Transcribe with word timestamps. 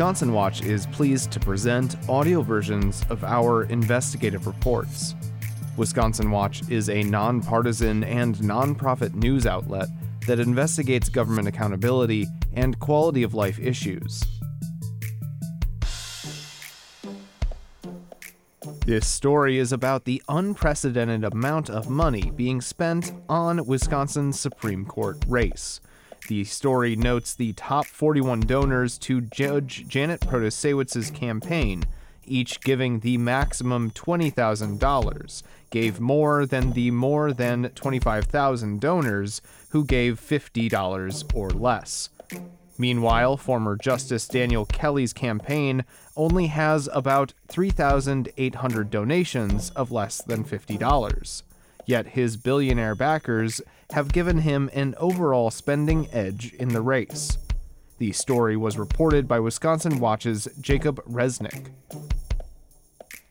Wisconsin 0.00 0.32
Watch 0.32 0.62
is 0.62 0.86
pleased 0.86 1.30
to 1.30 1.38
present 1.38 1.94
audio 2.08 2.40
versions 2.40 3.04
of 3.10 3.22
our 3.22 3.64
investigative 3.64 4.46
reports. 4.46 5.14
Wisconsin 5.76 6.30
Watch 6.30 6.66
is 6.70 6.88
a 6.88 7.02
nonpartisan 7.02 8.02
and 8.04 8.36
nonprofit 8.36 9.12
news 9.12 9.44
outlet 9.44 9.88
that 10.26 10.40
investigates 10.40 11.10
government 11.10 11.48
accountability 11.48 12.26
and 12.54 12.78
quality 12.78 13.22
of 13.22 13.34
life 13.34 13.58
issues. 13.58 14.24
This 18.86 19.06
story 19.06 19.58
is 19.58 19.70
about 19.70 20.06
the 20.06 20.22
unprecedented 20.30 21.24
amount 21.24 21.68
of 21.68 21.90
money 21.90 22.32
being 22.34 22.62
spent 22.62 23.12
on 23.28 23.66
Wisconsin's 23.66 24.40
Supreme 24.40 24.86
Court 24.86 25.22
race. 25.28 25.78
The 26.30 26.44
story 26.44 26.94
notes 26.94 27.34
the 27.34 27.54
top 27.54 27.86
41 27.86 28.42
donors 28.42 28.98
to 28.98 29.20
Judge 29.20 29.88
Janet 29.88 30.20
Protasiewicz's 30.20 31.10
campaign, 31.10 31.82
each 32.24 32.60
giving 32.60 33.00
the 33.00 33.18
maximum 33.18 33.90
$20,000, 33.90 35.42
gave 35.70 35.98
more 35.98 36.46
than 36.46 36.74
the 36.74 36.92
more 36.92 37.32
than 37.32 37.70
25,000 37.70 38.80
donors 38.80 39.42
who 39.70 39.84
gave 39.84 40.20
$50 40.20 41.34
or 41.34 41.50
less. 41.50 42.10
Meanwhile, 42.78 43.36
former 43.36 43.76
Justice 43.76 44.28
Daniel 44.28 44.66
Kelly's 44.66 45.12
campaign 45.12 45.84
only 46.16 46.46
has 46.46 46.88
about 46.92 47.34
3,800 47.48 48.88
donations 48.88 49.70
of 49.70 49.90
less 49.90 50.22
than 50.22 50.44
$50. 50.44 51.42
Yet 51.90 52.06
his 52.06 52.36
billionaire 52.36 52.94
backers 52.94 53.60
have 53.90 54.12
given 54.12 54.38
him 54.38 54.70
an 54.72 54.94
overall 54.96 55.50
spending 55.50 56.06
edge 56.12 56.54
in 56.54 56.68
the 56.68 56.82
race. 56.82 57.36
The 57.98 58.12
story 58.12 58.56
was 58.56 58.78
reported 58.78 59.26
by 59.26 59.40
Wisconsin 59.40 59.98
Watch's 59.98 60.46
Jacob 60.60 61.04
Resneck. 61.04 61.72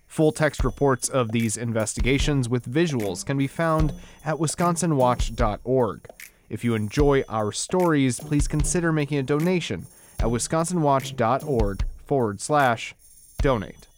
Full 0.07 0.33
text 0.33 0.65
reports 0.65 1.07
of 1.07 1.31
these 1.31 1.55
investigations 1.55 2.49
with 2.49 2.69
visuals 2.69 3.25
can 3.25 3.37
be 3.37 3.47
found 3.47 3.93
at 4.25 4.35
wisconsinwatch.org. 4.35 6.07
If 6.49 6.65
you 6.65 6.75
enjoy 6.75 7.23
our 7.29 7.53
stories, 7.53 8.19
please 8.19 8.49
consider 8.49 8.91
making 8.91 9.19
a 9.19 9.23
donation 9.23 9.85
at 10.19 10.25
wisconsinwatch.org 10.25 11.85
forward 12.05 12.41
slash 12.41 12.93
donate. 13.41 13.88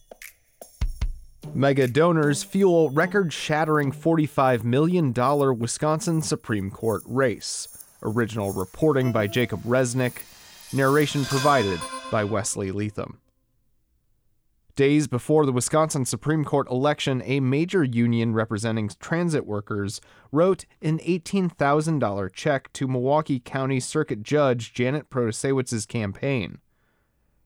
Mega 1.53 1.87
donors 1.87 2.43
fuel 2.43 2.89
record 2.91 3.33
shattering 3.33 3.91
$45 3.91 4.63
million 4.63 5.11
Wisconsin 5.57 6.21
Supreme 6.21 6.71
Court 6.71 7.01
race. 7.05 7.67
Original 8.03 8.53
reporting 8.53 9.11
by 9.11 9.27
Jacob 9.27 9.61
Resneck. 9.63 10.21
Narration 10.73 11.25
provided 11.25 11.79
by 12.09 12.23
Wesley 12.23 12.71
Leatham. 12.71 13.19
Days 14.77 15.07
before 15.07 15.45
the 15.45 15.51
Wisconsin 15.51 16.05
Supreme 16.05 16.45
Court 16.45 16.69
election, 16.69 17.21
a 17.25 17.41
major 17.41 17.83
union 17.83 18.33
representing 18.33 18.89
transit 18.99 19.45
workers 19.45 19.99
wrote 20.31 20.65
an 20.81 20.99
$18,000 20.99 22.33
check 22.33 22.71
to 22.71 22.87
Milwaukee 22.87 23.41
County 23.41 23.81
Circuit 23.81 24.23
Judge 24.23 24.73
Janet 24.73 25.09
Protasiewicz's 25.09 25.85
campaign. 25.85 26.59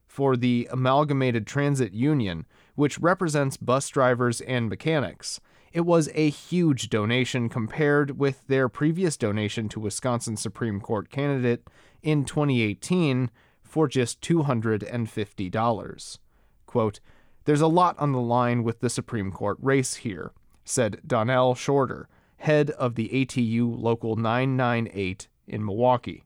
For 0.06 0.38
the 0.38 0.70
Amalgamated 0.72 1.48
Transit 1.48 1.94
Union, 1.94 2.46
which 2.76 3.00
represents 3.00 3.58
bus 3.58 3.90
drivers 3.90 4.42
and 4.42 4.70
mechanics, 4.70 5.40
it 5.74 5.86
was 5.86 6.10
a 6.14 6.30
huge 6.30 6.90
donation 6.90 7.50
compared 7.50 8.18
with 8.18 8.48
their 8.48 8.70
previous 8.70 9.18
donation 9.18 9.68
to 9.68 9.80
Wisconsin 9.80 10.38
Supreme 10.38 10.80
Court 10.80 11.10
candidate 11.10 11.68
in 12.02 12.24
2018 12.24 13.30
for 13.62 13.88
just 13.90 14.22
$250. 14.22 16.18
Quote, 16.66 17.00
There's 17.44 17.60
a 17.62 17.68
lot 17.68 18.00
on 18.00 18.14
the 18.14 18.22
line 18.22 18.64
with 18.64 18.80
the 18.80 18.90
Supreme 18.90 19.34
Court 19.34 19.58
race 19.62 19.96
here, 19.96 20.32
said 20.64 21.02
Donnell 21.06 21.56
Shorter, 21.56 22.08
head 22.38 22.70
of 22.72 22.96
the 22.96 23.10
ATU 23.10 23.78
Local 23.78 24.16
998 24.16 25.28
in 25.48 25.66
Milwaukee. 25.66 26.24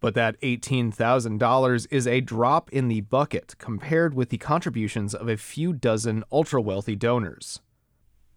But 0.00 0.14
that 0.14 0.40
$18,000 0.40 1.86
is 1.90 2.06
a 2.06 2.20
drop 2.20 2.70
in 2.70 2.88
the 2.88 3.02
bucket 3.02 3.54
compared 3.58 4.14
with 4.14 4.30
the 4.30 4.38
contributions 4.38 5.14
of 5.14 5.28
a 5.28 5.36
few 5.36 5.72
dozen 5.72 6.24
ultra 6.32 6.60
wealthy 6.60 6.96
donors. 6.96 7.60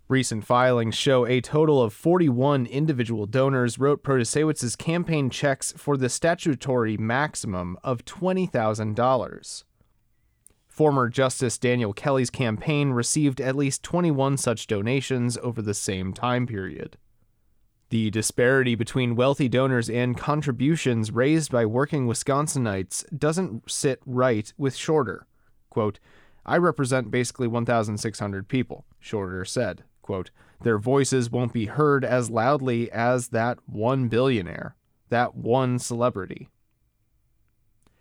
Recent 0.09 0.45
filings 0.45 0.95
show 0.95 1.25
a 1.25 1.39
total 1.39 1.81
of 1.81 1.93
41 1.93 2.65
individual 2.65 3.25
donors 3.25 3.79
wrote 3.79 4.03
Protasiewicz's 4.03 4.75
campaign 4.75 5.29
checks 5.29 5.73
for 5.77 5.95
the 5.95 6.09
statutory 6.09 6.97
maximum 6.97 7.77
of 7.83 8.03
$20,000. 8.03 9.63
Former 10.67 11.07
Justice 11.07 11.57
Daniel 11.57 11.93
Kelly's 11.93 12.29
campaign 12.29 12.89
received 12.89 13.39
at 13.39 13.55
least 13.55 13.81
21 13.83 14.37
such 14.37 14.67
donations 14.67 15.37
over 15.37 15.61
the 15.61 15.73
same 15.73 16.13
time 16.13 16.45
period. 16.45 16.97
The 17.93 18.09
disparity 18.09 18.73
between 18.73 19.15
wealthy 19.15 19.47
donors 19.47 19.87
and 19.87 20.17
contributions 20.17 21.11
raised 21.11 21.51
by 21.51 21.67
working 21.67 22.07
Wisconsinites 22.07 23.05
doesn't 23.15 23.69
sit 23.69 24.01
right 24.03 24.51
with 24.57 24.75
Shorter. 24.75 25.27
Quote, 25.69 25.99
I 26.43 26.57
represent 26.57 27.11
basically 27.11 27.47
1,600 27.47 28.47
people, 28.47 28.85
Shorter 28.99 29.45
said. 29.45 29.83
Quote, 30.01 30.31
Their 30.63 30.79
voices 30.79 31.29
won't 31.29 31.53
be 31.53 31.67
heard 31.67 32.03
as 32.03 32.31
loudly 32.31 32.91
as 32.91 33.27
that 33.27 33.59
one 33.67 34.07
billionaire, 34.07 34.75
that 35.09 35.35
one 35.35 35.77
celebrity. 35.77 36.49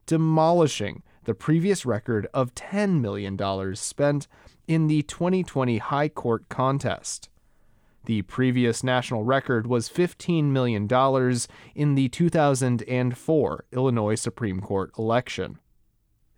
demolishing 0.06 1.02
the 1.24 1.34
previous 1.34 1.86
record 1.86 2.26
of 2.34 2.54
$10 2.54 3.00
million 3.00 3.38
spent 3.76 4.28
in 4.66 4.86
the 4.86 5.02
2020 5.02 5.78
High 5.78 6.08
Court 6.08 6.48
contest. 6.48 7.28
The 8.06 8.22
previous 8.22 8.84
national 8.84 9.24
record 9.24 9.66
was 9.66 9.88
$15 9.88 10.44
million 10.44 10.86
in 11.74 11.94
the 11.94 12.08
2004 12.08 13.64
Illinois 13.72 14.14
Supreme 14.14 14.60
Court 14.60 14.90
election. 14.98 15.58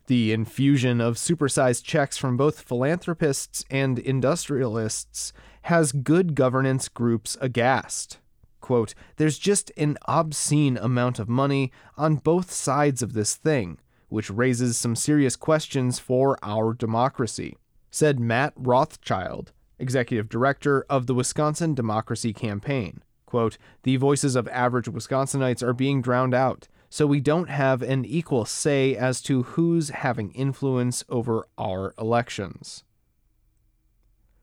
The 0.07 0.33
infusion 0.33 1.01
of 1.01 1.17
supersized 1.17 1.83
checks 1.83 2.17
from 2.17 2.37
both 2.37 2.61
philanthropists 2.61 3.65
and 3.69 3.99
industrialists 3.99 5.33
has 5.63 5.91
good 5.91 6.37
governance 6.37 6.89
groups 6.89 7.37
aghast. 7.41 8.19
Quote, 8.61 8.95
There's 9.17 9.39
just 9.39 9.73
an 9.77 9.99
obscene 10.07 10.77
amount 10.77 11.19
of 11.19 11.29
money 11.29 11.73
on 11.97 12.17
both 12.17 12.53
sides 12.53 13.03
of 13.03 13.15
this 13.15 13.35
thing, 13.35 13.79
which 14.09 14.31
raises 14.31 14.77
some 14.77 14.97
serious 14.97 15.37
questions 15.37 15.99
for 15.99 16.39
our 16.43 16.73
democracy, 16.73 17.57
said 17.91 18.21
Matt 18.21 18.53
Rothschild, 18.57 19.53
executive 19.79 20.29
director 20.29 20.85
of 20.89 21.07
the 21.07 21.15
Wisconsin 21.15 21.75
Democracy 21.75 22.33
Campaign. 22.33 23.03
Quote, 23.27 23.59
the 23.83 23.97
voices 23.97 24.37
of 24.37 24.49
average 24.49 24.87
Wisconsinites 24.87 25.63
are 25.63 25.73
being 25.73 26.01
drowned 26.01 26.35
out, 26.35 26.69
so 26.89 27.07
we 27.07 27.21
don't 27.21 27.51
have 27.51 27.83
an 27.83 28.05
equal 28.05 28.45
say 28.45 28.95
as 28.95 29.21
to 29.23 29.43
who's 29.43 29.91
having 29.91 30.31
influence 30.33 31.05
over 31.09 31.47
our 31.59 31.93
elections. 31.99 32.85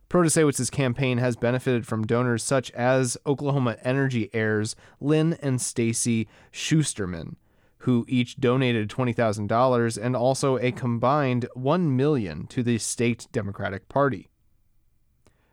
Protasiewicz's 0.10 0.70
campaign 0.70 1.18
has 1.18 1.36
benefited 1.36 1.88
from 1.88 2.06
donors 2.06 2.44
such 2.44 2.70
as 2.72 3.18
Oklahoma 3.26 3.78
Energy 3.84 4.30
heirs 4.32 4.76
Lynn 5.00 5.38
and 5.42 5.60
Stacy 5.60 6.28
Schusterman, 6.52 7.36
who 7.84 8.06
each 8.08 8.38
donated 8.38 8.90
$20,000 8.90 10.02
and 10.02 10.16
also 10.16 10.58
a 10.58 10.72
combined 10.72 11.46
1 11.54 11.96
million 11.96 12.48
to 12.48 12.64
the 12.64 12.78
state 12.78 13.28
Democratic 13.34 13.90
Party. 13.90 14.30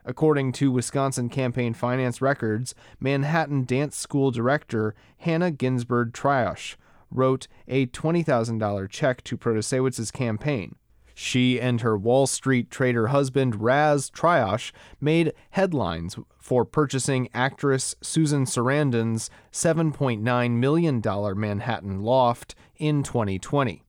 According 0.05 0.53
to 0.53 0.71
Wisconsin 0.71 1.29
campaign 1.29 1.75
finance 1.75 2.23
records, 2.23 2.75
Manhattan 3.01 3.65
Dance 3.65 3.97
School 3.97 4.31
director 4.31 4.95
Hannah 5.19 5.51
Ginsburg 5.51 6.13
Triosh 6.13 6.77
wrote 7.11 7.49
a 7.67 7.87
$20,000 7.87 8.89
check 8.89 9.25
to 9.25 9.37
Protasiewicz's 9.37 10.13
campaign. 10.13 10.77
She 11.23 11.61
and 11.61 11.83
her 11.83 11.99
Wall 11.99 12.27
Street 12.27 12.71
trader 12.71 13.09
husband 13.09 13.61
Raz 13.61 14.09
Triosh 14.09 14.73
made 15.03 15.35
headlines 15.51 16.17
for 16.39 16.65
purchasing 16.65 17.29
actress 17.35 17.95
Susan 18.01 18.47
Sarandon's 18.47 19.29
$7.9 19.53 20.51
million 20.53 21.03
Manhattan 21.39 22.01
loft 22.01 22.55
in 22.79 23.03
2020. 23.03 23.85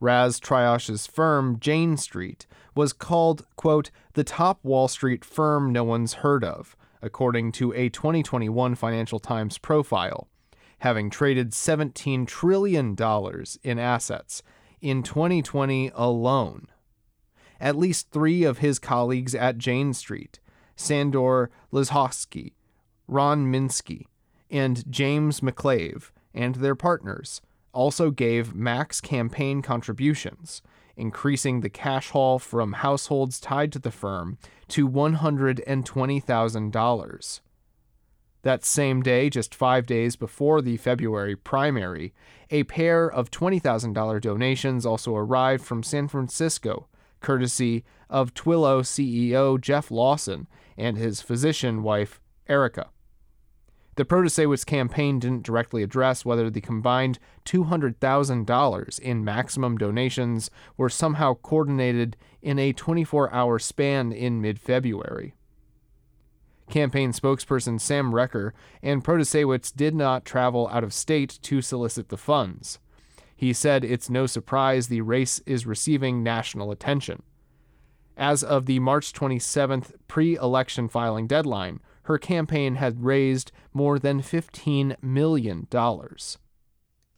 Raz 0.00 0.40
Triosh's 0.40 1.06
firm, 1.06 1.60
Jane 1.60 1.96
Street, 1.96 2.48
was 2.74 2.92
called, 2.92 3.46
quote, 3.54 3.92
the 4.14 4.24
top 4.24 4.58
Wall 4.64 4.88
Street 4.88 5.24
firm 5.24 5.72
no 5.72 5.84
one's 5.84 6.14
heard 6.14 6.42
of, 6.42 6.76
according 7.00 7.52
to 7.52 7.72
a 7.74 7.90
2021 7.90 8.74
Financial 8.74 9.20
Times 9.20 9.56
profile, 9.56 10.26
having 10.80 11.10
traded 11.10 11.52
$17 11.52 12.26
trillion 12.26 12.96
in 13.62 13.78
assets 13.78 14.42
in 14.80 15.02
2020 15.02 15.90
alone. 15.94 16.68
At 17.60 17.76
least 17.76 18.10
three 18.10 18.44
of 18.44 18.58
his 18.58 18.78
colleagues 18.78 19.34
at 19.34 19.58
Jane 19.58 19.92
Street, 19.92 20.38
Sandor 20.76 21.50
Lizhowski, 21.72 22.52
Ron 23.06 23.52
Minsky, 23.52 24.06
and 24.50 24.90
James 24.90 25.40
McClave, 25.40 26.10
and 26.32 26.54
their 26.56 26.74
partners, 26.74 27.42
also 27.72 28.10
gave 28.10 28.54
max 28.54 29.00
campaign 29.00 29.62
contributions, 29.62 30.60
increasing 30.96 31.60
the 31.60 31.70
cash 31.70 32.10
haul 32.10 32.38
from 32.38 32.74
households 32.74 33.40
tied 33.40 33.72
to 33.72 33.78
the 33.78 33.90
firm 33.90 34.36
to 34.68 34.86
$120,000. 34.88 37.40
That 38.42 38.64
same 38.64 39.02
day, 39.02 39.30
just 39.30 39.54
five 39.54 39.86
days 39.86 40.16
before 40.16 40.62
the 40.62 40.76
February 40.76 41.36
primary, 41.36 42.14
a 42.50 42.64
pair 42.64 43.10
of 43.10 43.30
$20,000 43.30 44.20
donations 44.20 44.86
also 44.86 45.14
arrived 45.14 45.64
from 45.64 45.82
San 45.82 46.08
Francisco, 46.08 46.88
courtesy 47.20 47.84
of 48.08 48.34
Twilio 48.34 48.82
CEO 48.82 49.60
Jeff 49.60 49.90
Lawson 49.90 50.46
and 50.76 50.96
his 50.96 51.20
physician 51.20 51.82
wife, 51.82 52.20
Erica. 52.48 52.90
The 53.96 54.04
Protasiewicz 54.04 54.64
campaign 54.64 55.18
didn't 55.18 55.42
directly 55.42 55.82
address 55.82 56.24
whether 56.24 56.48
the 56.48 56.60
combined 56.60 57.18
$200,000 57.46 59.00
in 59.00 59.24
maximum 59.24 59.76
donations 59.76 60.52
were 60.76 60.88
somehow 60.88 61.34
coordinated 61.34 62.16
in 62.40 62.60
a 62.60 62.72
24 62.72 63.34
hour 63.34 63.58
span 63.58 64.12
in 64.12 64.40
mid 64.40 64.60
February. 64.60 65.34
Campaign 66.68 67.12
spokesperson 67.12 67.80
Sam 67.80 68.12
Recker 68.12 68.52
and 68.82 69.04
Protasiewicz 69.04 69.74
did 69.74 69.94
not 69.94 70.24
travel 70.24 70.68
out 70.72 70.84
of 70.84 70.92
state 70.92 71.38
to 71.42 71.62
solicit 71.62 72.08
the 72.08 72.16
funds. 72.16 72.78
He 73.34 73.52
said 73.52 73.84
it's 73.84 74.10
no 74.10 74.26
surprise 74.26 74.88
the 74.88 75.00
race 75.00 75.40
is 75.46 75.66
receiving 75.66 76.22
national 76.22 76.70
attention. 76.70 77.22
As 78.16 78.42
of 78.42 78.66
the 78.66 78.80
March 78.80 79.12
27th 79.12 79.92
pre 80.08 80.34
election 80.34 80.88
filing 80.88 81.28
deadline, 81.28 81.80
her 82.02 82.18
campaign 82.18 82.74
had 82.74 83.04
raised 83.04 83.52
more 83.72 83.98
than 83.98 84.20
$15 84.20 84.96
million. 85.02 85.68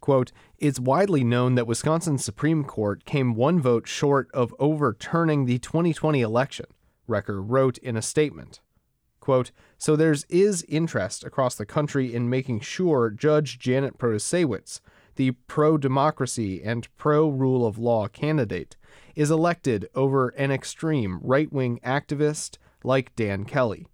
Quote, 0.00 0.32
it's 0.58 0.80
widely 0.80 1.24
known 1.24 1.54
that 1.54 1.66
Wisconsin's 1.66 2.24
Supreme 2.24 2.64
Court 2.64 3.04
came 3.04 3.34
one 3.34 3.60
vote 3.60 3.86
short 3.86 4.28
of 4.34 4.54
overturning 4.58 5.46
the 5.46 5.58
2020 5.58 6.20
election, 6.20 6.66
Recker 7.08 7.42
wrote 7.42 7.78
in 7.78 7.96
a 7.96 8.02
statement. 8.02 8.60
Quote, 9.20 9.50
so 9.78 9.96
there's 9.96 10.24
is 10.24 10.64
interest 10.68 11.24
across 11.24 11.54
the 11.54 11.66
country 11.66 12.14
in 12.14 12.30
making 12.30 12.60
sure 12.60 13.10
Judge 13.10 13.58
Janet 13.58 13.98
Protasiewicz, 13.98 14.80
the 15.16 15.32
pro-democracy 15.46 16.62
and 16.62 16.88
pro-rule 16.96 17.66
of 17.66 17.78
law 17.78 18.08
candidate, 18.08 18.76
is 19.14 19.30
elected 19.30 19.88
over 19.94 20.30
an 20.30 20.50
extreme 20.50 21.20
right-wing 21.22 21.80
activist 21.84 22.56
like 22.82 23.14
Dan 23.14 23.44
Kelly. 23.44 23.86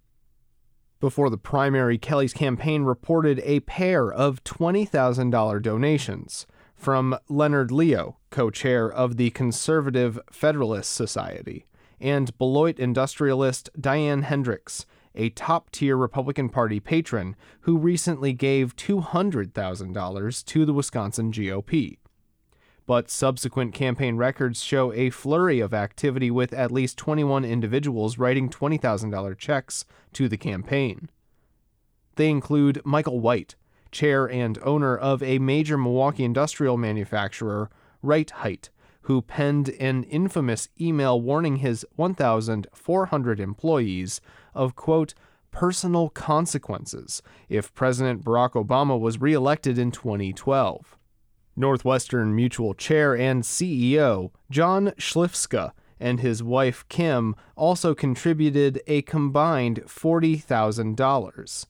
Before 0.99 1.29
the 1.29 1.37
primary, 1.37 1.97
Kelly's 1.97 2.33
campaign 2.33 2.83
reported 2.83 3.39
a 3.43 3.59
pair 3.61 4.11
of 4.11 4.43
$20,000 4.43 5.61
donations 5.61 6.47
from 6.75 7.17
Leonard 7.27 7.71
Leo, 7.71 8.17
co 8.29 8.49
chair 8.49 8.89
of 8.89 9.17
the 9.17 9.29
Conservative 9.31 10.19
Federalist 10.31 10.93
Society, 10.93 11.65
and 11.99 12.35
Beloit 12.37 12.79
industrialist 12.79 13.69
Diane 13.79 14.23
Hendricks, 14.23 14.85
a 15.17 15.29
top 15.31 15.69
tier 15.71 15.97
Republican 15.97 16.47
Party 16.47 16.79
patron 16.79 17.35
who 17.61 17.77
recently 17.77 18.31
gave 18.31 18.75
$200,000 18.77 20.45
to 20.45 20.65
the 20.65 20.73
Wisconsin 20.73 21.31
GOP 21.31 21.97
but 22.87 23.11
subsequent 23.11 23.73
campaign 23.73 24.15
records 24.15 24.63
show 24.63 24.93
a 24.93 25.09
flurry 25.09 25.59
of 25.59 25.73
activity 25.73 26.31
with 26.31 26.53
at 26.53 26.71
least 26.71 26.97
21 26.97 27.43
individuals 27.43 28.17
writing 28.17 28.49
$20,000 28.49 29.37
checks 29.37 29.85
to 30.13 30.29
the 30.29 30.37
campaign. 30.37 31.09
They 32.15 32.29
include 32.29 32.81
Michael 32.85 33.19
White, 33.19 33.55
chair 33.91 34.25
and 34.25 34.57
owner 34.63 34.97
of 34.97 35.21
a 35.21 35.37
major 35.37 35.77
Milwaukee 35.77 36.23
industrial 36.23 36.77
manufacturer, 36.77 37.69
Rite-Hite, 38.01 38.69
who 39.07 39.21
penned 39.21 39.69
an 39.79 40.03
infamous 40.03 40.67
email 40.81 41.19
warning 41.19 41.55
his 41.57 41.85
1,400 41.95 43.39
employees 43.39 44.19
of, 44.53 44.75
quote, 44.75 45.13
personal 45.49 46.09
consequences 46.09 47.21
if 47.47 47.73
President 47.73 48.21
Barack 48.21 48.51
Obama 48.51 48.99
was 48.99 49.21
reelected 49.21 49.77
in 49.77 49.91
2012. 49.91 50.97
Northwestern 51.55 52.35
Mutual 52.35 52.73
Chair 52.73 53.15
and 53.15 53.43
CEO 53.43 54.31
John 54.51 54.87
Schlifske 54.97 55.71
and 56.01 56.19
his 56.19 56.43
wife 56.43 56.85
Kim 56.89 57.33
also 57.55 57.95
contributed 57.95 58.81
a 58.87 59.03
combined 59.03 59.83
$40,000. 59.85 61.65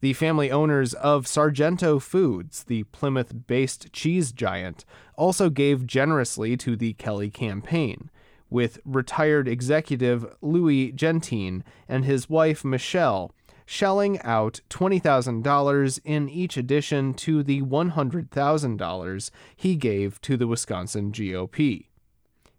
The 0.00 0.12
family 0.12 0.50
owners 0.50 0.92
of 0.94 1.26
Sargento 1.26 1.98
Foods, 1.98 2.64
the 2.64 2.84
Plymouth 2.84 3.46
based 3.46 3.92
cheese 3.92 4.30
giant, 4.30 4.84
also 5.16 5.48
gave 5.48 5.86
generously 5.86 6.56
to 6.58 6.76
the 6.76 6.92
Kelly 6.94 7.30
campaign, 7.30 8.10
with 8.50 8.78
retired 8.84 9.48
executive 9.48 10.26
Louis 10.42 10.92
Gentine 10.92 11.64
and 11.88 12.04
his 12.04 12.28
wife 12.28 12.64
Michelle 12.64 13.32
shelling 13.64 14.20
out 14.20 14.60
$20,000 14.70 16.00
in 16.04 16.28
each 16.28 16.56
addition 16.56 17.12
to 17.14 17.42
the 17.42 17.62
$100,000 17.62 19.30
he 19.56 19.76
gave 19.76 20.20
to 20.20 20.36
the 20.36 20.46
Wisconsin 20.46 21.10
GOP. 21.10 21.86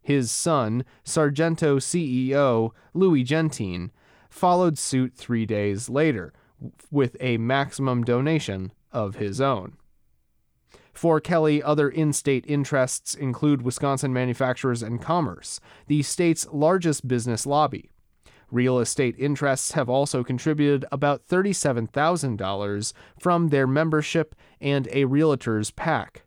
His 0.02 0.32
son, 0.32 0.84
Sargento 1.04 1.78
CEO 1.78 2.72
Louis 2.94 3.24
Gentine, 3.24 3.92
followed 4.30 4.78
suit 4.78 5.14
three 5.16 5.46
days 5.46 5.88
later 5.88 6.34
with 6.92 7.16
a 7.20 7.38
maximum 7.38 8.04
donation 8.04 8.72
of 8.92 9.16
his 9.16 9.40
own. 9.42 9.78
For 10.94 11.20
Kelly, 11.22 11.62
other 11.62 11.90
in 11.90 12.12
state 12.12 12.44
interests 12.48 13.14
include 13.14 13.62
Wisconsin 13.62 14.12
Manufacturers 14.12 14.82
and 14.82 15.00
Commerce, 15.00 15.60
the 15.86 16.02
state's 16.02 16.48
largest 16.52 17.08
business 17.08 17.46
lobby. 17.46 17.92
Real 18.50 18.80
estate 18.80 19.16
interests 19.20 19.74
have 19.74 19.90
also 19.90 20.24
contributed 20.24 20.86
about 20.92 21.28
$37,000 21.28 22.94
from 23.20 23.50
their 23.50 23.68
membership 23.68 24.34
and 24.60 24.88
a 24.92 25.06
realtor's 25.06 25.70
PAC. 25.70 26.24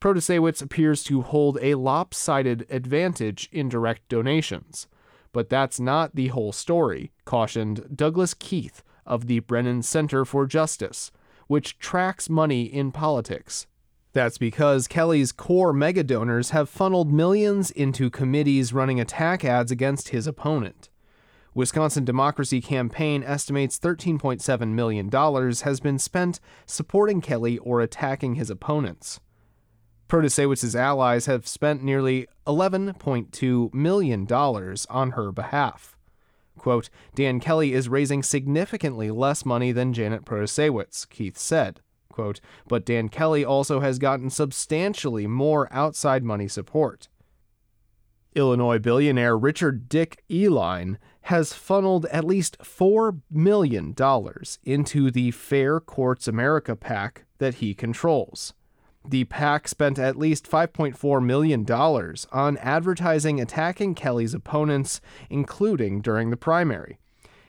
Protasiewicz 0.00 0.62
appears 0.62 1.02
to 1.04 1.22
hold 1.22 1.58
a 1.60 1.74
lopsided 1.74 2.64
advantage 2.70 3.48
in 3.50 3.68
direct 3.68 4.08
donations. 4.08 4.86
But 5.32 5.48
that's 5.48 5.78
not 5.78 6.14
the 6.14 6.28
whole 6.28 6.52
story, 6.52 7.12
cautioned 7.24 7.96
Douglas 7.96 8.34
Keith 8.34 8.82
of 9.06 9.26
the 9.26 9.40
Brennan 9.40 9.82
Center 9.82 10.24
for 10.24 10.46
Justice, 10.46 11.10
which 11.46 11.78
tracks 11.78 12.28
money 12.28 12.62
in 12.62 12.92
politics. 12.92 13.66
That's 14.12 14.38
because 14.38 14.88
Kelly's 14.88 15.32
core 15.32 15.72
mega 15.72 16.02
donors 16.02 16.50
have 16.50 16.68
funneled 16.68 17.12
millions 17.12 17.70
into 17.70 18.10
committees 18.10 18.72
running 18.72 19.00
attack 19.00 19.44
ads 19.44 19.70
against 19.70 20.08
his 20.08 20.26
opponent. 20.26 20.88
Wisconsin 21.54 22.04
Democracy 22.04 22.60
Campaign 22.60 23.22
estimates 23.22 23.78
$13.7 23.78 24.68
million 24.68 25.10
has 25.10 25.80
been 25.80 25.98
spent 25.98 26.40
supporting 26.66 27.20
Kelly 27.20 27.58
or 27.58 27.80
attacking 27.80 28.34
his 28.34 28.50
opponents. 28.50 29.20
Protasiewicz's 30.08 30.74
allies 30.74 31.26
have 31.26 31.46
spent 31.46 31.82
nearly 31.82 32.26
$11.2 32.46 33.74
million 33.74 34.26
on 34.26 35.10
her 35.10 35.32
behalf. 35.32 35.96
Quote, 36.56 36.88
Dan 37.14 37.40
Kelly 37.40 37.72
is 37.72 37.88
raising 37.88 38.22
significantly 38.22 39.10
less 39.10 39.44
money 39.44 39.70
than 39.70 39.92
Janet 39.92 40.24
Protasiewicz, 40.24 41.08
Keith 41.08 41.38
said. 41.38 41.80
Quote, 42.10 42.40
but 42.66 42.84
Dan 42.84 43.08
Kelly 43.10 43.44
also 43.44 43.80
has 43.80 43.98
gotten 43.98 44.28
substantially 44.30 45.26
more 45.26 45.68
outside 45.70 46.24
money 46.24 46.48
support. 46.48 47.08
Illinois 48.34 48.78
billionaire 48.78 49.36
Richard 49.36 49.88
Dick 49.88 50.22
Uihlein 50.28 50.96
has 51.22 51.52
funneled 51.52 52.06
at 52.06 52.24
least 52.24 52.58
$4 52.58 53.20
million 53.30 53.94
into 54.64 55.10
the 55.10 55.30
Fair 55.30 55.80
Courts 55.80 56.26
America 56.26 56.74
PAC 56.74 57.24
that 57.38 57.56
he 57.56 57.74
controls. 57.74 58.54
The 59.08 59.24
PAC 59.24 59.66
spent 59.68 59.98
at 59.98 60.18
least 60.18 60.50
$5.4 60.50 61.24
million 61.24 61.64
on 62.30 62.58
advertising 62.58 63.40
attacking 63.40 63.94
Kelly's 63.94 64.34
opponents, 64.34 65.00
including 65.30 66.02
during 66.02 66.28
the 66.28 66.36
primary. 66.36 66.98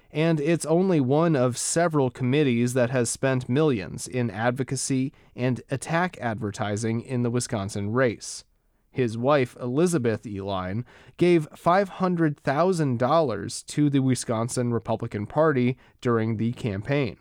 And 0.10 0.40
it's 0.40 0.66
only 0.66 1.02
one 1.02 1.36
of 1.36 1.58
several 1.58 2.10
committees 2.10 2.76
that 2.76 2.92
has 2.92 3.10
spent 3.10 3.50
millions 3.50 4.08
in 4.08 4.32
advocacy 4.32 5.12
and 5.36 5.62
attack 5.70 6.18
advertising 6.22 7.02
in 7.02 7.24
the 7.24 7.30
Wisconsin 7.30 7.92
race. 7.92 8.46
His 8.90 9.18
wife, 9.18 9.58
Elizabeth 9.60 10.24
Uihlein, 10.24 10.86
gave 11.18 11.50
$500,000 11.52 13.66
to 13.66 13.90
the 13.90 14.00
Wisconsin 14.00 14.74
Republican 14.74 15.26
Party 15.26 15.76
during 16.00 16.38
the 16.38 16.54
campaign. 16.54 17.18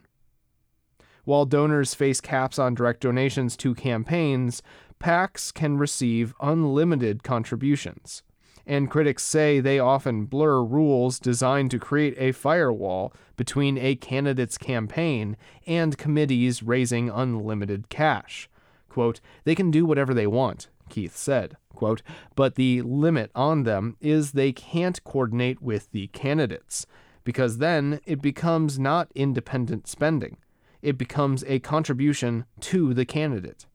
While 1.28 1.44
donors 1.44 1.92
face 1.92 2.23
caps 2.23 2.58
on 2.58 2.75
direct 2.75 3.02
donations 3.02 3.54
to 3.58 3.75
campaigns, 3.75 4.62
PACs 4.99 5.52
can 5.52 5.76
receive 5.76 6.32
unlimited 6.40 7.23
contributions. 7.23 8.23
And 8.66 8.90
critics 8.90 9.25
say 9.25 9.61
they 9.61 9.78
often 9.78 10.25
blur 10.25 10.62
rules 10.64 11.18
designed 11.18 11.70
to 11.73 11.78
create 11.78 12.14
a 12.16 12.32
firewall 12.32 13.12
between 13.37 13.76
a 13.76 13.94
candidate's 13.94 14.56
campaign 14.56 15.37
and 15.66 15.99
committees 15.99 16.62
raising 16.62 17.11
unlimited 17.11 17.90
cash. 17.90 18.49
Quote, 18.88 19.20
they 19.44 19.54
can 19.54 19.70
do 19.70 19.85
whatever 19.85 20.14
they 20.14 20.26
want, 20.26 20.68
Keith 20.88 21.14
said. 21.14 21.58
Quote, 21.75 22.00
but 22.37 22.54
the 22.54 22.80
limit 22.80 23.30
on 23.35 23.64
them 23.64 23.99
is 24.00 24.32
they 24.32 24.52
can't 24.52 25.04
coordinate 25.04 25.61
with 25.61 25.92
the 25.92 26.06
candidates, 26.06 26.87
because 27.23 27.58
then 27.58 28.00
it 28.06 28.23
becomes 28.23 28.78
not 28.78 29.12
independent 29.14 29.87
spending 29.87 30.38
it 30.82 30.99
becomes 30.99 31.44
a 31.47 31.58
contribution 31.61 32.44
to 32.61 32.94
the 32.94 33.04
candidate. 33.04 33.66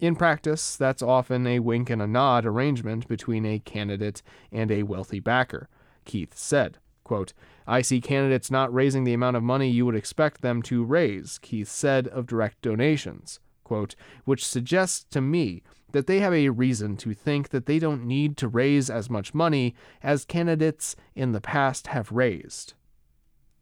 In 0.00 0.16
practice, 0.16 0.76
that's 0.76 1.02
often 1.02 1.46
a 1.46 1.60
wink 1.60 1.88
and 1.88 2.02
a 2.02 2.06
nod 2.06 2.44
arrangement 2.44 3.08
between 3.08 3.46
a 3.46 3.60
candidate 3.60 4.22
and 4.52 4.70
a 4.70 4.82
wealthy 4.82 5.20
backer, 5.20 5.68
Keith 6.04 6.36
said. 6.36 6.78
Quote, 7.04 7.32
I 7.66 7.82
see 7.82 8.00
candidates 8.00 8.50
not 8.50 8.72
raising 8.72 9.04
the 9.04 9.14
amount 9.14 9.36
of 9.36 9.42
money 9.42 9.70
you 9.70 9.86
would 9.86 9.94
expect 9.94 10.40
them 10.40 10.62
to 10.62 10.84
raise, 10.84 11.38
Keith 11.38 11.68
said 11.68 12.08
of 12.08 12.26
direct 12.26 12.60
donations, 12.62 13.40
quote, 13.62 13.94
which 14.24 14.44
suggests 14.44 15.04
to 15.10 15.20
me 15.20 15.62
that 15.92 16.06
they 16.06 16.20
have 16.20 16.34
a 16.34 16.48
reason 16.48 16.96
to 16.96 17.14
think 17.14 17.50
that 17.50 17.66
they 17.66 17.78
don't 17.78 18.04
need 18.04 18.36
to 18.38 18.48
raise 18.48 18.90
as 18.90 19.08
much 19.08 19.32
money 19.32 19.74
as 20.02 20.24
candidates 20.24 20.96
in 21.14 21.32
the 21.32 21.40
past 21.40 21.86
have 21.88 22.10
raised. 22.10 22.74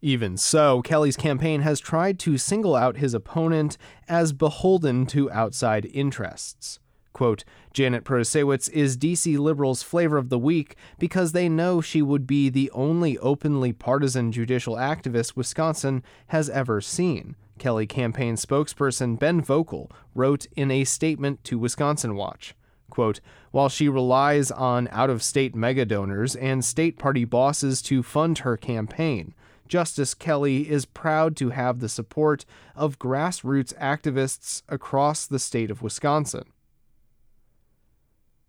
Even 0.05 0.37
so, 0.37 0.83
Kelly's 0.83 1.17
campaign 1.17 1.61
has 1.61 1.79
tried 1.79 2.19
to 2.19 2.37
single 2.37 2.75
out 2.75 2.97
his 2.97 3.15
opponent 3.15 3.79
as 4.09 4.33
beholden 4.33 5.07
to 5.07 5.31
outside 5.31 5.87
interests. 5.95 6.81
Quote, 7.13 7.45
Janet 7.73 8.05
Protasiewicz 8.05 8.69
is 8.71 8.97
DC 8.97 9.39
liberals' 9.39 9.85
flavor 9.85 10.17
of 10.17 10.29
the 10.29 10.41
week 10.41 10.75
because 10.99 11.31
they 11.31 11.49
know 11.49 11.81
she 11.81 12.03
would 12.03 12.27
be 12.27 12.49
the 12.49 12.69
only 12.73 13.17
openly 13.19 13.73
partisan 13.73 14.33
judicial 14.33 14.75
activist 14.75 15.37
Wisconsin 15.37 16.03
has 16.29 16.51
ever 16.51 16.81
seen, 16.81 17.37
Kelly 17.59 17.87
campaign 17.87 18.35
spokesperson 18.35 19.17
Ben 19.21 19.41
Vogel 19.41 19.89
wrote 20.17 20.47
in 20.57 20.73
a 20.73 20.83
statement 20.83 21.45
to 21.45 21.61
Wisconsin 21.61 22.17
Watch. 22.17 22.57
Quote, 22.91 23.21
While 23.53 23.69
she 23.69 23.89
relies 23.89 24.51
on 24.51 24.89
out 24.91 25.11
of 25.11 25.23
state 25.23 25.55
mega 25.55 25.85
donors 25.85 26.35
and 26.35 26.65
state 26.65 26.99
party 26.99 27.25
bosses 27.25 27.81
to 27.83 28.03
fund 28.03 28.39
her 28.39 28.57
campaign, 28.57 29.35
Justice 29.73 30.13
Kelly 30.13 30.69
is 30.69 30.85
proud 30.85 31.35
to 31.37 31.49
have 31.49 31.81
the 31.81 31.89
support 31.89 32.45
of 32.77 32.99
grassroots 32.99 33.73
activists 33.79 34.61
across 34.69 35.25
the 35.25 35.39
state 35.39 35.71
of 35.71 35.81
Wisconsin. 35.81 36.45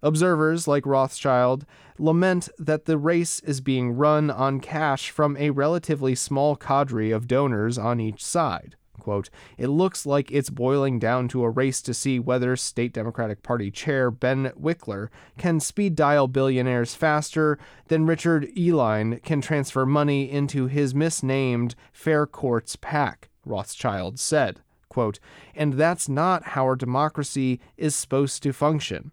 Observers 0.01 0.67
like 0.67 0.85
Rothschild 0.85 1.65
lament 1.97 2.49
that 2.59 2.83
the 2.83 2.97
race 2.97 3.39
is 3.39 3.61
being 3.61 3.93
run 3.93 4.29
on 4.29 4.59
cash 4.59 5.11
from 5.11 5.37
a 5.37 5.51
relatively 5.51 6.13
small 6.13 6.57
cadre 6.57 7.11
of 7.11 7.25
donors 7.25 7.77
on 7.77 8.01
each 8.01 8.21
side. 8.21 8.75
Quote, 8.99 9.29
it 9.57 9.67
looks 9.67 10.05
like 10.05 10.31
it's 10.31 10.49
boiling 10.49 10.99
down 10.99 11.27
to 11.29 11.43
a 11.43 11.49
race 11.49 11.81
to 11.81 11.93
see 11.93 12.19
whether 12.19 12.55
State 12.55 12.93
Democratic 12.93 13.43
Party 13.43 13.69
Chair 13.69 14.11
Ben 14.11 14.51
Wickler 14.59 15.09
can 15.37 15.59
speed 15.59 15.95
dial 15.95 16.27
billionaires 16.27 16.95
faster 16.95 17.57
than 17.87 18.05
Richard 18.05 18.47
Uihlein 18.55 19.21
can 19.23 19.41
transfer 19.41 19.85
money 19.85 20.31
into 20.31 20.67
his 20.67 20.95
misnamed 20.95 21.75
Fair 21.91 22.25
Courts 22.25 22.75
PAC, 22.75 23.29
Rothschild 23.45 24.19
said. 24.19 24.61
Quote, 24.89 25.19
and 25.55 25.73
that's 25.73 26.07
not 26.07 26.43
how 26.49 26.63
our 26.63 26.75
democracy 26.75 27.59
is 27.77 27.95
supposed 27.95 28.43
to 28.43 28.53
function. 28.53 29.11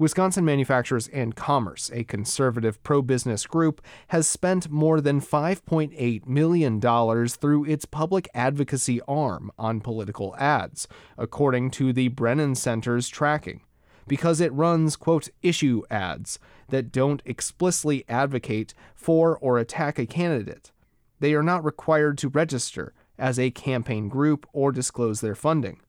Wisconsin 0.00 0.44
Manufacturers 0.44 1.08
and 1.08 1.34
Commerce, 1.34 1.90
a 1.92 2.04
conservative 2.04 2.80
pro 2.84 3.02
business 3.02 3.46
group, 3.46 3.82
has 4.08 4.28
spent 4.28 4.70
more 4.70 5.00
than 5.00 5.20
$5.8 5.20 6.24
million 6.24 6.80
through 7.28 7.64
its 7.64 7.84
public 7.84 8.28
advocacy 8.32 9.00
arm 9.08 9.50
on 9.58 9.80
political 9.80 10.36
ads, 10.36 10.86
according 11.16 11.72
to 11.72 11.92
the 11.92 12.06
Brennan 12.08 12.54
Center's 12.54 13.08
tracking, 13.08 13.62
because 14.06 14.40
it 14.40 14.52
runs, 14.52 14.94
quote, 14.94 15.30
issue 15.42 15.82
ads 15.90 16.38
that 16.68 16.92
don't 16.92 17.22
explicitly 17.24 18.04
advocate 18.08 18.74
for 18.94 19.36
or 19.38 19.58
attack 19.58 19.98
a 19.98 20.06
candidate. 20.06 20.70
They 21.18 21.34
are 21.34 21.42
not 21.42 21.64
required 21.64 22.18
to 22.18 22.28
register 22.28 22.94
as 23.18 23.36
a 23.36 23.50
campaign 23.50 24.08
group 24.08 24.46
or 24.52 24.70
disclose 24.70 25.20
their 25.20 25.34
funding. 25.34 25.80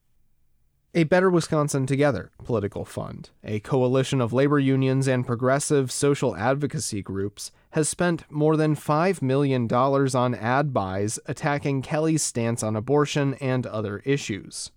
A 0.96 1.04
Better 1.04 1.30
Wisconsin 1.30 1.86
Together 1.86 2.32
political 2.44 2.84
fund, 2.84 3.30
a 3.44 3.60
coalition 3.60 4.20
of 4.20 4.34
labor 4.34 4.58
unions 4.58 5.08
and 5.08 5.24
progressive 5.24 5.92
social 5.92 6.36
advocacy 6.36 7.04
groups, 7.04 7.52
has 7.72 7.88
spent 7.88 8.24
more 8.32 8.58
than 8.58 8.76
$5 8.76 9.22
million 9.22 9.72
on 9.72 10.34
ad 10.34 10.74
buys 10.74 11.20
attacking 11.28 11.84
Kelly's 11.84 12.24
stance 12.24 12.64
on 12.64 12.76
abortion 12.76 13.36
and 13.36 13.68
other 13.68 14.00
issues. 14.04 14.72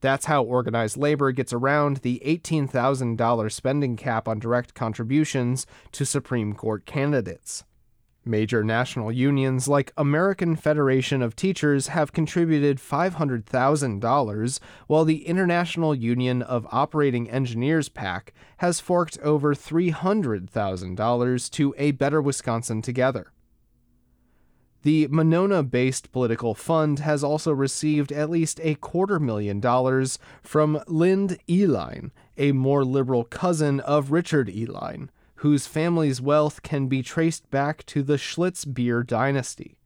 That's 0.00 0.24
how 0.24 0.42
organized 0.42 0.96
labor 0.96 1.30
gets 1.30 1.52
around 1.52 1.98
the 1.98 2.22
$18,000 2.24 3.52
spending 3.52 3.96
cap 3.96 4.26
on 4.26 4.38
direct 4.38 4.72
contributions 4.72 5.66
to 5.92 6.06
Supreme 6.06 6.54
Court 6.54 6.86
candidates. 6.86 7.64
Major 8.26 8.64
national 8.64 9.12
unions 9.12 9.68
like 9.68 9.92
American 9.98 10.56
Federation 10.56 11.20
of 11.20 11.36
Teachers 11.36 11.88
have 11.88 12.12
contributed 12.12 12.78
$500,000, 12.78 14.60
while 14.86 15.04
the 15.04 15.26
International 15.26 15.94
Union 15.94 16.40
of 16.40 16.66
Operating 16.72 17.28
Engineers 17.28 17.90
PAC 17.90 18.32
has 18.58 18.80
forked 18.80 19.18
over 19.18 19.54
$300,000 19.54 21.50
to 21.50 21.74
A 21.76 21.90
Better 21.90 22.22
Wisconsin 22.22 22.80
Together. 22.80 23.30
The 24.84 25.08
Monona 25.08 25.62
based 25.62 26.12
political 26.12 26.54
fund 26.54 26.98
has 26.98 27.24
also 27.24 27.52
received 27.52 28.12
at 28.12 28.28
least 28.28 28.60
a 28.62 28.74
quarter 28.74 29.18
million 29.18 29.58
dollars 29.58 30.18
from 30.42 30.82
Lynde 30.86 31.38
Uihlein, 31.48 32.10
a 32.36 32.52
more 32.52 32.84
liberal 32.84 33.24
cousin 33.24 33.80
of 33.80 34.12
Richard 34.12 34.48
Uihlein, 34.48 35.08
whose 35.44 35.66
family's 35.66 36.22
wealth 36.22 36.62
can 36.62 36.86
be 36.86 37.02
traced 37.02 37.50
back 37.50 37.84
to 37.84 38.02
the 38.02 38.16
Schlitz 38.16 38.64
beer 38.64 39.02
dynasty. 39.02 39.76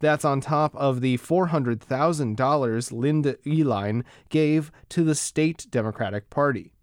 That's 0.00 0.22
on 0.22 0.42
top 0.42 0.76
of 0.76 1.00
the 1.00 1.16
$400,000 1.16 2.92
Linda 2.92 3.32
Uihlein 3.46 4.04
gave 4.28 4.70
to 4.90 5.02
the 5.02 5.14
state 5.14 5.66
Democratic 5.70 6.28
Party. 6.28 6.74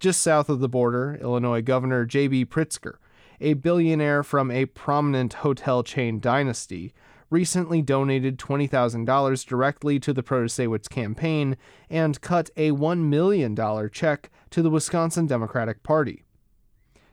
Just 0.00 0.20
south 0.20 0.48
of 0.48 0.58
the 0.58 0.68
border, 0.68 1.16
Illinois 1.22 1.62
Governor 1.62 2.04
J.B. 2.04 2.46
Pritzker 2.46 2.96
a 3.40 3.54
billionaire 3.54 4.24
from 4.24 4.50
a 4.50 4.66
prominent 4.66 5.34
hotel 5.34 5.84
chain 5.84 6.18
dynasty, 6.18 6.92
recently 7.30 7.80
donated 7.80 8.38
$20,000 8.38 9.46
directly 9.46 10.00
to 10.00 10.12
the 10.12 10.22
Protasiewicz 10.22 10.88
campaign 10.88 11.56
and 11.88 12.20
cut 12.20 12.50
a 12.56 12.72
$1 12.72 13.04
million 13.04 13.54
check 13.92 14.30
to 14.50 14.62
the 14.62 14.70
Wisconsin 14.70 15.26
Democratic 15.26 15.84
Party. 15.84 16.25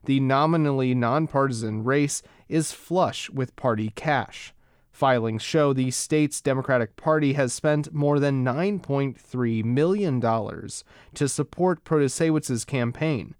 The 0.05 0.19
nominally 0.19 0.93
nonpartisan 0.93 1.83
race 1.83 2.21
is 2.49 2.71
flush 2.71 3.29
with 3.29 3.55
party 3.55 3.91
cash. 3.95 4.53
Filings 4.91 5.41
show 5.41 5.73
the 5.73 5.91
state's 5.91 6.41
Democratic 6.41 6.95
Party 6.95 7.33
has 7.33 7.51
spent 7.51 7.93
more 7.93 8.19
than 8.19 8.45
$9.3 8.45 9.63
million 9.65 10.21
to 10.21 11.27
support 11.27 11.83
Protasiewicz's 11.83 12.63
campaign, 12.63 13.33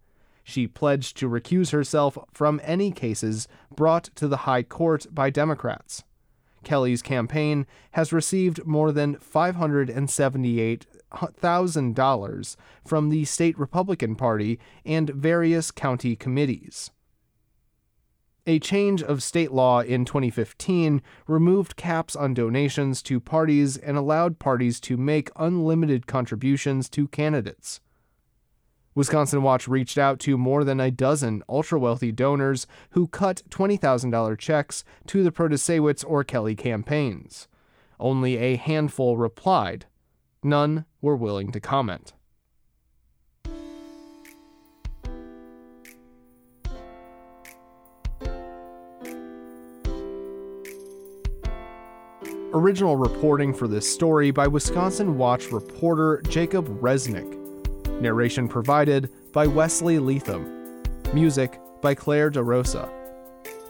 she 0.44 0.68
pledged 0.68 1.18
to 1.18 1.30
recuse 1.30 1.72
herself 1.72 2.18
from 2.34 2.60
any 2.64 2.92
cases 2.92 3.48
brought 3.74 4.06
to 4.16 4.28
the 4.28 4.38
High 4.38 4.64
Court 4.64 5.08
by 5.12 5.30
Democrats. 5.30 6.04
Kelly's 6.64 7.02
campaign 7.02 7.66
has 7.92 8.14
received 8.14 8.66
more 8.66 8.92
than 8.92 9.16
$578,000 11.14 12.56
from 12.86 13.10
the 13.10 13.26
state 13.26 13.58
Republican 13.58 14.16
Party 14.16 14.60
and 14.86 15.10
various 15.10 15.72
county 15.72 16.16
committees. 16.16 16.92
A 18.46 18.60
change 18.60 19.02
of 19.02 19.24
state 19.24 19.54
law 19.54 19.80
in 19.80 20.04
2015 20.04 21.02
removed 21.28 21.78
caps 21.78 22.14
on 22.14 22.34
donations 22.34 23.02
to 23.04 23.22
parties 23.22 23.78
and 23.78 23.96
allowed 23.96 24.38
parties 24.38 24.82
to 24.82 24.98
make 24.98 25.32
unlimited 25.38 26.08
contributions 26.08 26.90
to 26.90 27.08
candidates. 27.08 27.80
Wisconsin 28.96 29.42
Watch 29.42 29.68
reached 29.68 29.98
out 29.98 30.20
to 30.20 30.38
more 30.38 30.64
than 30.64 30.80
a 30.80 30.92
dozen 30.92 31.42
ultra 31.50 31.80
wealthy 31.80 32.12
donors 32.12 32.68
who 32.92 33.08
cut 33.08 33.42
$20,000 33.50 34.38
checks 34.38 34.84
to 35.08 35.24
the 35.24 35.32
Protasiewicz 35.32 36.04
or 36.06 36.24
Kelly 36.24 36.56
campaigns. 36.56 37.48
Only 38.00 38.38
a 38.38 38.58
handful 38.58 39.18
replied. 39.18 39.86
None 40.44 40.86
were 41.02 41.16
willing 41.16 41.52
to 41.54 41.60
comment. 41.60 42.14
Original 52.56 52.98
reporting 52.98 53.52
for 53.54 53.68
this 53.68 53.92
story 53.92 54.30
by 54.30 54.46
Wisconsin 54.48 55.18
Watch 55.18 55.52
reporter 55.52 56.22
Jacob 56.30 56.68
Resneck 56.80 57.40
Narration 58.00 58.48
provided 58.48 59.10
by 59.32 59.48
Wesley 59.48 59.98
Leatham. 59.98 60.84
Music 61.14 61.60
by 61.82 61.96
Claire 61.96 62.30
DeRosa. 62.30 63.03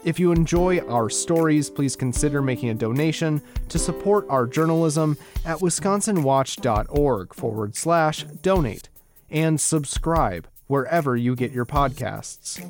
If 0.04 0.20
you 0.20 0.32
enjoy 0.32 0.80
our 0.80 1.08
stories, 1.08 1.70
please 1.70 1.96
consider 1.96 2.42
making 2.42 2.68
a 2.68 2.74
donation 2.74 3.40
to 3.70 3.78
support 3.78 4.26
our 4.28 4.46
journalism 4.46 5.16
at 5.46 5.58
wisconsinwatch.org 5.58 7.34
forward 7.34 7.74
slash 7.74 8.24
donate 8.42 8.90
and 9.30 9.58
subscribe 9.58 10.46
wherever 10.66 11.16
you 11.16 11.34
get 11.34 11.52
your 11.52 11.64
podcasts. 11.64 12.62